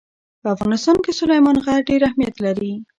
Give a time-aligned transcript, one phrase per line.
[0.41, 2.71] په افغانستان کې سلیمان غر ډېر اهمیت لري.